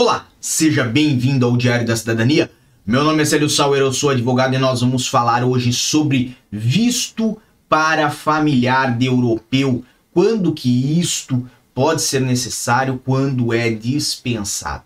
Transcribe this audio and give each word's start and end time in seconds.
Olá, 0.00 0.26
seja 0.40 0.82
bem-vindo 0.84 1.44
ao 1.44 1.58
Diário 1.58 1.86
da 1.86 1.94
Cidadania. 1.94 2.50
Meu 2.86 3.04
nome 3.04 3.20
é 3.20 3.24
Célio 3.26 3.50
Sauer, 3.50 3.82
eu 3.82 3.92
sou 3.92 4.08
advogado 4.08 4.54
e 4.54 4.58
nós 4.58 4.80
vamos 4.80 5.06
falar 5.06 5.44
hoje 5.44 5.74
sobre 5.74 6.34
visto 6.50 7.36
para 7.68 8.08
familiar 8.08 8.96
de 8.96 9.04
europeu. 9.04 9.84
Quando 10.10 10.54
que 10.54 10.98
isto 10.98 11.46
pode 11.74 12.00
ser 12.00 12.22
necessário, 12.22 12.98
quando 13.04 13.52
é 13.52 13.68
dispensado. 13.68 14.84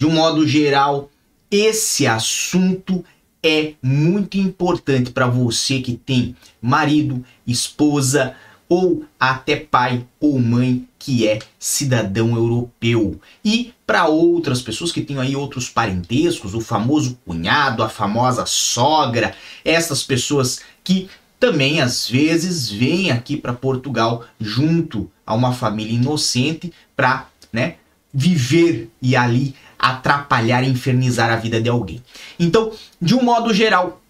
De 0.00 0.06
um 0.06 0.12
modo 0.12 0.48
geral, 0.48 1.10
esse 1.50 2.06
assunto 2.06 3.04
é 3.42 3.74
muito 3.82 4.38
importante 4.38 5.10
para 5.10 5.26
você 5.26 5.80
que 5.80 5.92
tem 5.92 6.34
marido, 6.62 7.22
esposa, 7.46 8.34
ou 8.68 9.04
até 9.18 9.56
pai 9.56 10.06
ou 10.20 10.38
mãe 10.38 10.86
que 10.98 11.28
é 11.28 11.38
cidadão 11.58 12.34
europeu. 12.34 13.20
E 13.44 13.74
para 13.86 14.06
outras 14.06 14.62
pessoas 14.62 14.90
que 14.90 15.02
têm 15.02 15.18
aí 15.18 15.36
outros 15.36 15.68
parentescos, 15.68 16.54
o 16.54 16.60
famoso 16.60 17.18
cunhado, 17.26 17.82
a 17.82 17.88
famosa 17.88 18.46
sogra, 18.46 19.34
essas 19.64 20.02
pessoas 20.02 20.60
que 20.82 21.08
também 21.38 21.80
às 21.80 22.08
vezes 22.08 22.70
vêm 22.70 23.10
aqui 23.10 23.36
para 23.36 23.52
Portugal 23.52 24.24
junto 24.40 25.10
a 25.26 25.34
uma 25.34 25.52
família 25.52 25.94
inocente 25.94 26.72
para, 26.96 27.28
né, 27.52 27.76
viver 28.12 28.90
e 29.02 29.14
ali 29.14 29.54
atrapalhar 29.78 30.64
infernizar 30.64 31.30
a 31.30 31.36
vida 31.36 31.60
de 31.60 31.68
alguém. 31.68 32.02
Então, 32.38 32.72
de 33.00 33.14
um 33.14 33.22
modo 33.22 33.52
geral, 33.52 34.00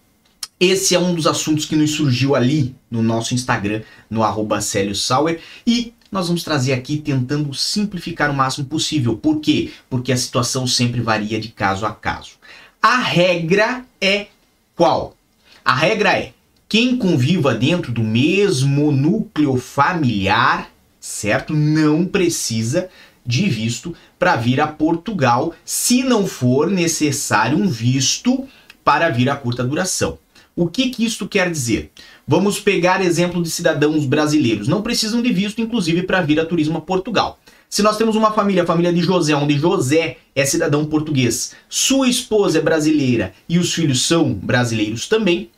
esse 0.58 0.94
é 0.94 0.98
um 0.98 1.14
dos 1.14 1.26
assuntos 1.26 1.64
que 1.64 1.76
nos 1.76 1.90
surgiu 1.90 2.34
ali 2.34 2.74
no 2.90 3.02
nosso 3.02 3.34
Instagram, 3.34 3.82
no 4.08 4.22
arroba 4.22 4.60
Sauer, 4.60 5.40
e 5.66 5.92
nós 6.10 6.28
vamos 6.28 6.44
trazer 6.44 6.72
aqui 6.72 6.98
tentando 6.98 7.52
simplificar 7.52 8.30
o 8.30 8.34
máximo 8.34 8.66
possível. 8.66 9.16
Por 9.16 9.40
quê? 9.40 9.72
Porque 9.90 10.12
a 10.12 10.16
situação 10.16 10.66
sempre 10.66 11.00
varia 11.00 11.40
de 11.40 11.48
caso 11.48 11.84
a 11.84 11.92
caso. 11.92 12.32
A 12.80 12.98
regra 12.98 13.84
é 14.00 14.28
qual? 14.76 15.16
A 15.64 15.74
regra 15.74 16.12
é 16.12 16.32
quem 16.68 16.96
conviva 16.96 17.54
dentro 17.54 17.90
do 17.90 18.02
mesmo 18.02 18.92
núcleo 18.92 19.56
familiar, 19.56 20.70
certo? 21.00 21.52
Não 21.52 22.06
precisa 22.06 22.88
de 23.26 23.48
visto 23.48 23.94
para 24.18 24.36
vir 24.36 24.60
a 24.60 24.66
Portugal, 24.66 25.54
se 25.64 26.02
não 26.02 26.26
for 26.26 26.70
necessário 26.70 27.58
um 27.58 27.68
visto 27.68 28.46
para 28.84 29.08
vir 29.08 29.28
a 29.30 29.36
curta 29.36 29.64
duração. 29.64 30.18
O 30.56 30.68
que, 30.68 30.90
que 30.90 31.04
isto 31.04 31.26
quer 31.26 31.50
dizer? 31.50 31.90
Vamos 32.26 32.60
pegar 32.60 33.04
exemplo 33.04 33.42
de 33.42 33.50
cidadãos 33.50 34.06
brasileiros. 34.06 34.68
Não 34.68 34.82
precisam 34.82 35.20
de 35.20 35.32
visto, 35.32 35.60
inclusive, 35.60 36.04
para 36.04 36.22
vir 36.22 36.38
a 36.38 36.46
turismo 36.46 36.78
a 36.78 36.80
Portugal. 36.80 37.38
Se 37.68 37.82
nós 37.82 37.96
temos 37.96 38.14
uma 38.14 38.30
família, 38.30 38.62
a 38.62 38.66
família 38.66 38.92
de 38.92 39.00
José, 39.00 39.34
onde 39.34 39.58
José 39.58 40.18
é 40.32 40.44
cidadão 40.44 40.84
português, 40.84 41.54
sua 41.68 42.08
esposa 42.08 42.58
é 42.58 42.62
brasileira 42.62 43.34
e 43.48 43.58
os 43.58 43.74
filhos 43.74 44.06
são 44.06 44.32
brasileiros 44.32 45.08
também, 45.08 45.50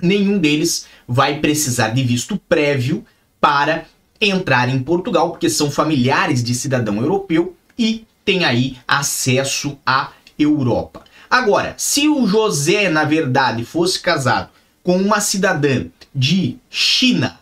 nenhum 0.00 0.38
deles 0.38 0.86
vai 1.06 1.40
precisar 1.40 1.88
de 1.88 2.02
visto 2.02 2.40
prévio 2.48 3.04
para 3.38 3.84
entrar 4.18 4.70
em 4.70 4.78
Portugal, 4.78 5.30
porque 5.30 5.50
são 5.50 5.70
familiares 5.70 6.42
de 6.42 6.54
cidadão 6.54 6.96
europeu 6.96 7.54
e 7.78 8.06
têm 8.24 8.46
aí 8.46 8.78
acesso 8.88 9.76
à 9.84 10.10
Europa. 10.38 11.04
Agora, 11.32 11.74
se 11.78 12.06
o 12.08 12.26
José, 12.26 12.90
na 12.90 13.04
verdade, 13.04 13.64
fosse 13.64 13.98
casado 13.98 14.50
com 14.82 14.98
uma 14.98 15.18
cidadã 15.18 15.86
de 16.14 16.58
China 16.68 17.40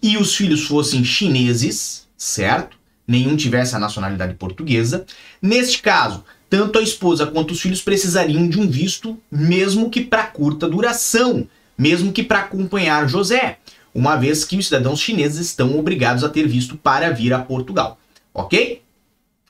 e 0.00 0.16
os 0.16 0.36
filhos 0.36 0.68
fossem 0.68 1.02
chineses, 1.02 2.06
certo? 2.16 2.76
Nenhum 3.04 3.34
tivesse 3.34 3.74
a 3.74 3.80
nacionalidade 3.80 4.34
portuguesa. 4.34 5.04
Neste 5.42 5.82
caso, 5.82 6.22
tanto 6.48 6.78
a 6.78 6.82
esposa 6.82 7.26
quanto 7.26 7.50
os 7.50 7.60
filhos 7.60 7.82
precisariam 7.82 8.48
de 8.48 8.60
um 8.60 8.68
visto, 8.68 9.20
mesmo 9.28 9.90
que 9.90 10.02
para 10.02 10.28
curta 10.28 10.68
duração, 10.68 11.48
mesmo 11.76 12.12
que 12.12 12.22
para 12.22 12.42
acompanhar 12.42 13.08
José, 13.08 13.58
uma 13.92 14.14
vez 14.14 14.44
que 14.44 14.56
os 14.56 14.66
cidadãos 14.66 15.00
chineses 15.00 15.48
estão 15.48 15.76
obrigados 15.76 16.22
a 16.22 16.28
ter 16.28 16.46
visto 16.46 16.76
para 16.76 17.10
vir 17.10 17.32
a 17.32 17.40
Portugal, 17.40 17.98
ok? 18.32 18.82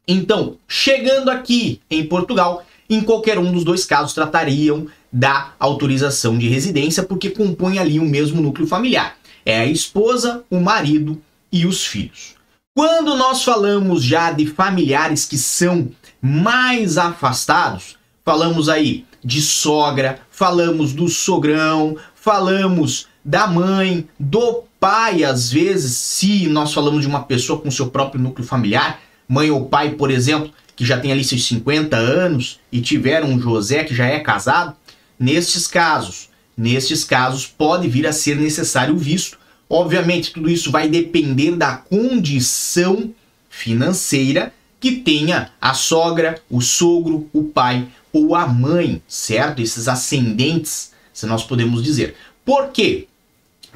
Então, 0.08 0.56
chegando 0.66 1.30
aqui 1.30 1.82
em 1.90 2.06
Portugal, 2.06 2.64
em 2.88 3.00
qualquer 3.00 3.38
um 3.38 3.52
dos 3.52 3.64
dois 3.64 3.84
casos 3.84 4.12
tratariam 4.12 4.86
da 5.12 5.52
autorização 5.58 6.36
de 6.36 6.48
residência, 6.48 7.02
porque 7.02 7.30
compõe 7.30 7.78
ali 7.78 7.98
o 7.98 8.04
mesmo 8.04 8.40
núcleo 8.40 8.66
familiar. 8.66 9.16
É 9.44 9.60
a 9.60 9.66
esposa, 9.66 10.44
o 10.50 10.60
marido 10.60 11.20
e 11.52 11.66
os 11.66 11.86
filhos. 11.86 12.34
Quando 12.76 13.16
nós 13.16 13.42
falamos 13.42 14.02
já 14.02 14.30
de 14.32 14.46
familiares 14.46 15.24
que 15.24 15.38
são 15.38 15.88
mais 16.20 16.98
afastados, 16.98 17.96
falamos 18.24 18.68
aí 18.68 19.06
de 19.24 19.40
sogra, 19.40 20.20
falamos 20.30 20.92
do 20.92 21.08
sogrão, 21.08 21.96
falamos 22.14 23.08
da 23.24 23.46
mãe, 23.46 24.06
do 24.20 24.64
pai, 24.78 25.24
às 25.24 25.50
vezes, 25.50 25.96
se 25.96 26.46
nós 26.48 26.72
falamos 26.72 27.00
de 27.02 27.08
uma 27.08 27.22
pessoa 27.22 27.58
com 27.58 27.70
seu 27.70 27.88
próprio 27.88 28.20
núcleo 28.20 28.46
familiar, 28.46 29.00
mãe 29.28 29.50
ou 29.50 29.66
pai, 29.66 29.90
por 29.90 30.10
exemplo, 30.10 30.50
que 30.76 30.84
já 30.84 31.00
tem 31.00 31.10
ali 31.10 31.24
seus 31.24 31.46
50 31.46 31.96
anos 31.96 32.60
e 32.70 32.80
tiveram 32.82 33.30
um 33.30 33.40
José 33.40 33.82
que 33.82 33.94
já 33.94 34.06
é 34.06 34.20
casado, 34.20 34.76
nestes 35.18 35.66
casos, 35.66 36.28
nestes 36.56 37.02
casos 37.02 37.46
pode 37.46 37.88
vir 37.88 38.06
a 38.06 38.12
ser 38.12 38.36
necessário 38.36 38.94
o 38.94 38.98
visto. 38.98 39.38
Obviamente, 39.68 40.32
tudo 40.32 40.50
isso 40.50 40.70
vai 40.70 40.88
depender 40.88 41.56
da 41.56 41.76
condição 41.76 43.12
financeira 43.48 44.52
que 44.78 44.92
tenha 44.92 45.50
a 45.60 45.72
sogra, 45.72 46.40
o 46.50 46.60
sogro, 46.60 47.28
o 47.32 47.44
pai 47.44 47.88
ou 48.12 48.34
a 48.34 48.46
mãe, 48.46 49.02
certo? 49.08 49.60
Esses 49.62 49.88
ascendentes, 49.88 50.92
se 51.12 51.26
nós 51.26 51.42
podemos 51.42 51.82
dizer. 51.82 52.14
Por 52.44 52.68
quê? 52.68 53.08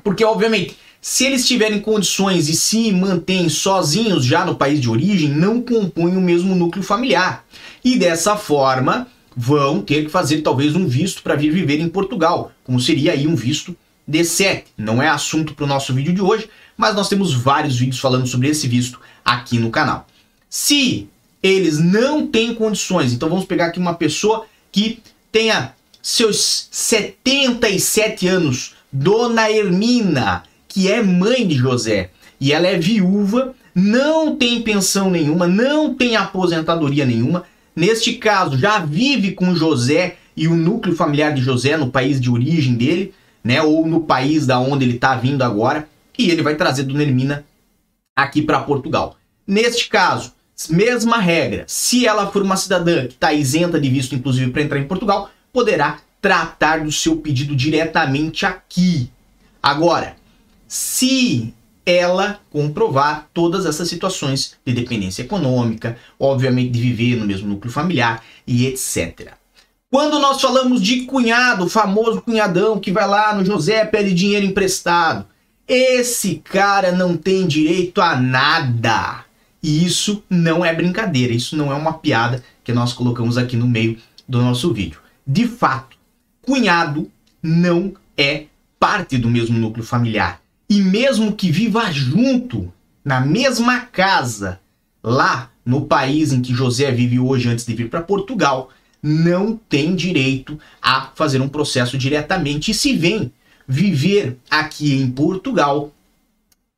Porque, 0.04 0.24
obviamente, 0.24 0.76
se 1.00 1.24
eles 1.24 1.46
tiverem 1.46 1.80
condições 1.80 2.48
e 2.48 2.54
se 2.54 2.92
mantêm 2.92 3.48
sozinhos 3.48 4.24
já 4.24 4.44
no 4.44 4.54
país 4.54 4.80
de 4.80 4.90
origem, 4.90 5.30
não 5.30 5.62
compõem 5.62 6.16
o 6.16 6.20
mesmo 6.20 6.54
núcleo 6.54 6.84
familiar. 6.84 7.44
E 7.82 7.98
dessa 7.98 8.36
forma, 8.36 9.06
vão 9.34 9.80
ter 9.80 10.04
que 10.04 10.10
fazer 10.10 10.42
talvez 10.42 10.76
um 10.76 10.86
visto 10.86 11.22
para 11.22 11.36
vir 11.36 11.50
viver 11.50 11.80
em 11.80 11.88
Portugal, 11.88 12.52
como 12.62 12.78
seria 12.78 13.12
aí 13.12 13.26
um 13.26 13.34
visto 13.34 13.74
D7. 14.08 14.64
Não 14.76 15.02
é 15.02 15.08
assunto 15.08 15.54
para 15.54 15.64
o 15.64 15.68
nosso 15.68 15.94
vídeo 15.94 16.12
de 16.12 16.20
hoje, 16.20 16.50
mas 16.76 16.94
nós 16.94 17.08
temos 17.08 17.32
vários 17.32 17.78
vídeos 17.78 17.98
falando 17.98 18.26
sobre 18.26 18.48
esse 18.48 18.68
visto 18.68 19.00
aqui 19.24 19.58
no 19.58 19.70
canal. 19.70 20.06
Se 20.48 21.08
eles 21.42 21.78
não 21.78 22.26
têm 22.26 22.54
condições, 22.54 23.12
então 23.12 23.28
vamos 23.30 23.46
pegar 23.46 23.66
aqui 23.66 23.78
uma 23.78 23.94
pessoa 23.94 24.44
que 24.70 25.00
tenha 25.32 25.72
seus 26.02 26.68
77 26.70 28.26
anos, 28.26 28.74
Dona 28.92 29.50
Hermina, 29.50 30.42
que 30.70 30.88
é 30.90 31.02
mãe 31.02 31.46
de 31.46 31.56
José, 31.56 32.10
e 32.40 32.52
ela 32.52 32.68
é 32.68 32.78
viúva, 32.78 33.54
não 33.74 34.36
tem 34.36 34.62
pensão 34.62 35.10
nenhuma, 35.10 35.48
não 35.48 35.92
tem 35.92 36.14
aposentadoria 36.14 37.04
nenhuma. 37.04 37.44
Neste 37.74 38.14
caso, 38.14 38.56
já 38.56 38.78
vive 38.78 39.32
com 39.32 39.54
José 39.54 40.16
e 40.36 40.46
o 40.46 40.56
núcleo 40.56 40.94
familiar 40.94 41.34
de 41.34 41.42
José 41.42 41.76
no 41.76 41.90
país 41.90 42.20
de 42.20 42.30
origem 42.30 42.74
dele, 42.76 43.12
né, 43.42 43.60
ou 43.60 43.84
no 43.86 44.02
país 44.02 44.46
da 44.46 44.60
onde 44.60 44.84
ele 44.84 44.94
está 44.94 45.16
vindo 45.16 45.42
agora, 45.42 45.88
e 46.16 46.30
ele 46.30 46.42
vai 46.42 46.54
trazer 46.54 46.84
Dona 46.84 47.02
Hermina 47.02 47.44
aqui 48.16 48.40
para 48.40 48.60
Portugal. 48.60 49.16
Neste 49.46 49.88
caso, 49.88 50.32
mesma 50.68 51.18
regra, 51.18 51.64
se 51.66 52.06
ela 52.06 52.30
for 52.30 52.42
uma 52.42 52.56
cidadã 52.56 53.06
que 53.06 53.14
está 53.14 53.32
isenta 53.32 53.80
de 53.80 53.88
visto, 53.88 54.14
inclusive 54.14 54.52
para 54.52 54.62
entrar 54.62 54.78
em 54.78 54.86
Portugal, 54.86 55.30
poderá 55.52 55.98
tratar 56.22 56.84
do 56.84 56.92
seu 56.92 57.16
pedido 57.16 57.56
diretamente 57.56 58.46
aqui. 58.46 59.10
Agora, 59.62 60.19
se 60.70 61.52
ela 61.84 62.38
comprovar 62.48 63.28
todas 63.34 63.66
essas 63.66 63.88
situações 63.88 64.54
de 64.64 64.72
dependência 64.72 65.22
econômica, 65.22 65.98
obviamente 66.16 66.70
de 66.70 66.80
viver 66.80 67.16
no 67.16 67.26
mesmo 67.26 67.48
núcleo 67.48 67.72
familiar 67.72 68.22
e 68.46 68.66
etc. 68.66 69.32
Quando 69.90 70.20
nós 70.20 70.40
falamos 70.40 70.80
de 70.80 71.06
cunhado, 71.06 71.64
o 71.64 71.68
famoso 71.68 72.22
cunhadão 72.22 72.78
que 72.78 72.92
vai 72.92 73.08
lá 73.08 73.34
no 73.34 73.44
José 73.44 73.84
pede 73.84 74.14
dinheiro 74.14 74.46
emprestado, 74.46 75.26
esse 75.66 76.36
cara 76.36 76.92
não 76.92 77.16
tem 77.16 77.48
direito 77.48 78.00
a 78.00 78.14
nada. 78.14 79.24
E 79.60 79.84
isso 79.84 80.22
não 80.30 80.64
é 80.64 80.72
brincadeira, 80.72 81.32
isso 81.32 81.56
não 81.56 81.72
é 81.72 81.74
uma 81.74 81.94
piada 81.94 82.44
que 82.62 82.72
nós 82.72 82.92
colocamos 82.92 83.36
aqui 83.36 83.56
no 83.56 83.66
meio 83.66 83.98
do 84.28 84.40
nosso 84.40 84.72
vídeo. 84.72 85.00
De 85.26 85.48
fato, 85.48 85.96
cunhado 86.40 87.10
não 87.42 87.92
é 88.16 88.44
parte 88.78 89.18
do 89.18 89.28
mesmo 89.28 89.58
núcleo 89.58 89.84
familiar 89.84 90.39
e 90.70 90.80
mesmo 90.80 91.34
que 91.34 91.50
viva 91.50 91.90
junto, 91.90 92.72
na 93.04 93.20
mesma 93.20 93.80
casa, 93.80 94.60
lá 95.02 95.50
no 95.66 95.86
país 95.86 96.32
em 96.32 96.40
que 96.40 96.54
José 96.54 96.92
vive 96.92 97.18
hoje 97.18 97.48
antes 97.48 97.66
de 97.66 97.74
vir 97.74 97.90
para 97.90 98.00
Portugal, 98.00 98.70
não 99.02 99.56
tem 99.56 99.96
direito 99.96 100.56
a 100.80 101.10
fazer 101.16 101.40
um 101.40 101.48
processo 101.48 101.98
diretamente. 101.98 102.70
E 102.70 102.74
se 102.74 102.96
vem 102.96 103.32
viver 103.66 104.36
aqui 104.48 104.94
em 104.94 105.10
Portugal, 105.10 105.92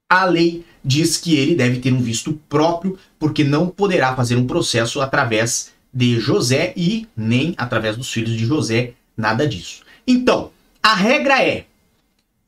a 0.09 0.25
lei 0.25 0.65
diz 0.83 1.19
que 1.19 1.37
ele 1.37 1.55
deve 1.55 1.79
ter 1.79 1.93
um 1.93 2.01
visto 2.01 2.33
próprio, 2.49 2.99
porque 3.19 3.45
não 3.45 3.69
poderá 3.69 4.17
fazer 4.17 4.37
um 4.37 4.47
processo 4.47 5.03
através 5.03 5.71
de 5.93 6.19
José 6.19 6.73
e 6.75 7.07
nem 7.15 7.55
através 7.59 7.99
dos 7.99 8.11
filhos 8.11 8.37
de 8.39 8.47
José, 8.47 8.95
nada 9.15 9.47
disso. 9.47 9.83
Então, 10.07 10.51
a 10.83 10.95
regra 10.95 11.43
é 11.43 11.67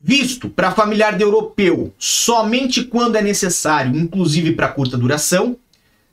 visto 0.07 0.47
para 0.47 0.69
familiar 0.69 1.17
de 1.17 1.23
europeu 1.23 1.91
somente 1.97 2.83
quando 2.83 3.15
é 3.15 3.23
necessário, 3.23 3.97
inclusive 3.97 4.51
para 4.51 4.67
curta 4.67 4.95
duração. 4.95 5.57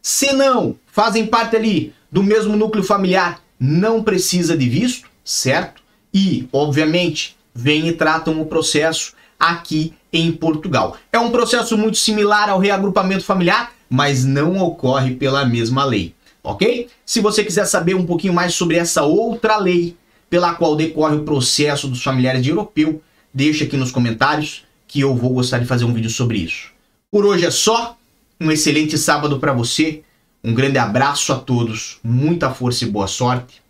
Se 0.00 0.32
não 0.32 0.76
fazem 0.86 1.26
parte 1.26 1.56
ali 1.56 1.92
do 2.10 2.22
mesmo 2.22 2.56
núcleo 2.56 2.82
familiar, 2.82 3.42
não 3.60 4.02
precisa 4.02 4.56
de 4.56 4.66
visto, 4.66 5.10
certo? 5.22 5.82
E, 6.12 6.48
obviamente, 6.50 7.36
vêm 7.54 7.86
e 7.86 7.92
tratam 7.92 8.40
o 8.40 8.46
processo 8.46 9.12
aqui 9.38 9.92
em 10.10 10.32
Portugal. 10.32 10.96
É 11.12 11.18
um 11.18 11.30
processo 11.30 11.76
muito 11.76 11.98
similar 11.98 12.48
ao 12.48 12.58
reagrupamento 12.58 13.24
familiar, 13.24 13.74
mas 13.90 14.24
não 14.24 14.58
ocorre 14.62 15.16
pela 15.16 15.44
mesma 15.44 15.84
lei, 15.84 16.14
ok? 16.42 16.88
Se 17.04 17.20
você 17.20 17.44
quiser 17.44 17.66
saber 17.66 17.94
um 17.94 18.06
pouquinho 18.06 18.32
mais 18.32 18.54
sobre 18.54 18.78
essa 18.78 19.02
outra 19.02 19.58
lei 19.58 19.94
pela 20.30 20.54
qual 20.54 20.74
decorre 20.74 21.16
o 21.16 21.24
processo 21.24 21.86
dos 21.88 22.02
familiares 22.02 22.42
de 22.42 22.48
europeu, 22.48 23.02
deixa 23.32 23.64
aqui 23.64 23.76
nos 23.76 23.90
comentários 23.90 24.64
que 24.86 25.00
eu 25.00 25.14
vou 25.14 25.32
gostar 25.32 25.58
de 25.58 25.66
fazer 25.66 25.84
um 25.84 25.92
vídeo 25.92 26.10
sobre 26.10 26.38
isso. 26.38 26.70
Por 27.10 27.24
hoje 27.24 27.46
é 27.46 27.50
só. 27.50 27.96
Um 28.40 28.50
excelente 28.50 28.98
sábado 28.98 29.38
para 29.38 29.52
você. 29.52 30.02
Um 30.42 30.52
grande 30.52 30.76
abraço 30.78 31.32
a 31.32 31.38
todos. 31.38 31.98
Muita 32.02 32.52
força 32.52 32.84
e 32.84 32.90
boa 32.90 33.06
sorte. 33.06 33.62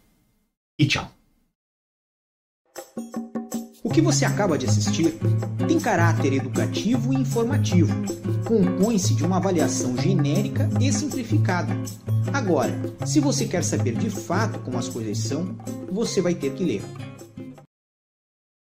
E 0.78 0.86
tchau. 0.86 1.10
O 3.84 3.90
que 3.90 4.00
você 4.00 4.24
acaba 4.24 4.56
de 4.56 4.64
assistir 4.64 5.14
tem 5.68 5.78
caráter 5.78 6.32
educativo 6.32 7.12
e 7.12 7.16
informativo. 7.16 7.92
Compõe-se 8.44 9.14
de 9.14 9.24
uma 9.24 9.36
avaliação 9.36 9.96
genérica 9.96 10.70
e 10.80 10.90
simplificada. 10.92 11.76
Agora, 12.32 12.72
se 13.04 13.20
você 13.20 13.44
quer 13.44 13.62
saber 13.62 13.94
de 13.94 14.08
fato 14.08 14.58
como 14.60 14.78
as 14.78 14.88
coisas 14.88 15.18
são, 15.18 15.54
você 15.90 16.22
vai 16.22 16.34
ter 16.34 16.54
que 16.54 16.64
ler. 16.64 16.82